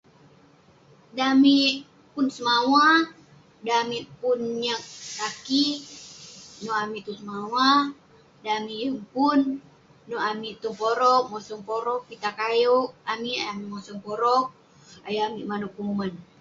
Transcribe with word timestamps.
Dan 1.17 1.27
amik 1.35 1.73
pun 2.13 2.25
semawa, 2.35 2.87
dan 3.65 3.75
amik 3.83 4.05
pun 4.21 4.37
nyaq 4.63 4.83
taki, 5.17 5.65
neuk 6.61 6.79
amik 6.83 7.01
tong 7.05 7.19
semawa, 7.21 7.67
dan 8.43 8.53
amik 8.59 8.79
yeng 8.83 8.99
pun, 9.13 9.39
neuk 10.07 10.25
amik 10.31 10.55
tong 10.61 10.77
poroq 10.81 11.23
mosong 11.31 11.63
poroq, 11.69 12.01
pitah 12.09 12.33
kayeuk 12.39 12.87
amik 13.11 13.37
ayuk 13.39 13.49
amik 13.53 13.71
mosong 13.73 13.99
poroq. 14.05 14.45
Ayuk 15.05 15.25
amik 15.29 15.47
maneuk 15.49 15.73
penguman. 15.75 16.11